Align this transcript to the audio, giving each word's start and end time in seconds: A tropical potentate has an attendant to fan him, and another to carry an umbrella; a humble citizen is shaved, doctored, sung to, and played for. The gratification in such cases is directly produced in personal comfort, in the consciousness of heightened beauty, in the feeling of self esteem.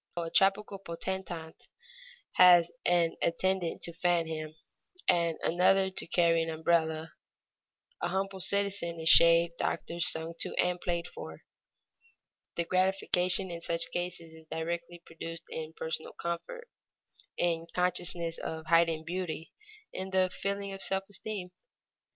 A 0.17 0.31
tropical 0.31 0.79
potentate 0.79 1.67
has 2.37 2.71
an 2.87 3.17
attendant 3.21 3.83
to 3.83 3.93
fan 3.93 4.25
him, 4.25 4.55
and 5.07 5.37
another 5.43 5.91
to 5.91 6.07
carry 6.07 6.41
an 6.41 6.49
umbrella; 6.49 7.11
a 8.01 8.07
humble 8.07 8.41
citizen 8.41 8.99
is 8.99 9.09
shaved, 9.09 9.57
doctored, 9.59 10.01
sung 10.01 10.33
to, 10.39 10.55
and 10.55 10.81
played 10.81 11.07
for. 11.07 11.43
The 12.55 12.65
gratification 12.65 13.51
in 13.51 13.61
such 13.61 13.91
cases 13.91 14.33
is 14.33 14.47
directly 14.49 14.97
produced 15.05 15.43
in 15.51 15.73
personal 15.77 16.13
comfort, 16.13 16.67
in 17.37 17.59
the 17.61 17.67
consciousness 17.71 18.39
of 18.39 18.65
heightened 18.65 19.05
beauty, 19.05 19.51
in 19.93 20.09
the 20.09 20.31
feeling 20.31 20.73
of 20.73 20.81
self 20.81 21.03
esteem. 21.11 21.49